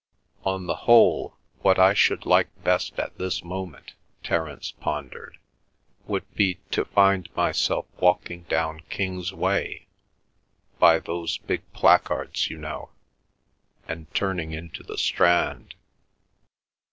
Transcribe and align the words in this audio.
"On 0.43 0.65
the 0.65 0.89
whole, 0.89 1.37
what 1.59 1.77
I 1.77 1.93
should 1.93 2.25
like 2.25 2.49
best 2.63 2.97
at 2.97 3.19
this 3.19 3.43
moment," 3.43 3.93
Terence 4.23 4.71
pondered, 4.71 5.37
"would 6.07 6.27
be 6.33 6.55
to 6.71 6.85
find 6.85 7.29
myself 7.35 7.85
walking 7.99 8.41
down 8.49 8.79
Kingsway, 8.89 9.85
by 10.79 10.97
those 10.97 11.37
big 11.37 11.71
placards, 11.73 12.49
you 12.49 12.57
know, 12.57 12.89
and 13.87 14.11
turning 14.15 14.53
into 14.53 14.81
the 14.81 14.97
Strand. 14.97 15.75